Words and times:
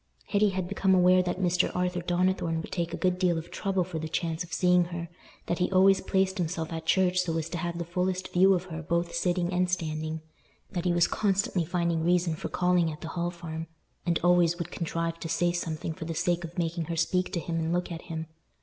Hetty 0.29 0.49
had 0.49 0.67
become 0.67 0.95
aware 0.95 1.21
that 1.21 1.39
Mr. 1.39 1.69
Arthur 1.75 2.01
Donnithorne 2.01 2.59
would 2.63 2.71
take 2.71 2.91
a 2.91 2.97
good 2.97 3.19
deal 3.19 3.37
of 3.37 3.51
trouble 3.51 3.83
for 3.83 3.99
the 3.99 4.09
chance 4.09 4.43
of 4.43 4.51
seeing 4.51 4.85
her; 4.85 5.09
that 5.45 5.59
he 5.59 5.71
always 5.71 6.01
placed 6.01 6.39
himself 6.39 6.73
at 6.73 6.87
church 6.87 7.19
so 7.19 7.37
as 7.37 7.47
to 7.49 7.59
have 7.59 7.77
the 7.77 7.85
fullest 7.85 8.33
view 8.33 8.55
of 8.55 8.63
her 8.63 8.81
both 8.81 9.13
sitting 9.13 9.53
and 9.53 9.69
standing; 9.69 10.21
that 10.71 10.85
he 10.85 10.91
was 10.91 11.05
constantly 11.07 11.65
finding 11.65 12.03
reason 12.03 12.33
for 12.33 12.49
calling 12.49 12.91
at 12.91 13.01
the 13.01 13.09
Hall 13.09 13.29
Farm, 13.29 13.67
and 14.03 14.17
always 14.23 14.57
would 14.57 14.71
contrive 14.71 15.19
to 15.19 15.29
say 15.29 15.51
something 15.51 15.93
for 15.93 16.05
the 16.05 16.15
sake 16.15 16.43
of 16.43 16.57
making 16.57 16.85
her 16.85 16.95
speak 16.97 17.31
to 17.33 17.39
him 17.39 17.57
and 17.59 17.71
look 17.71 17.91
at 17.91 18.01
him. 18.09 18.25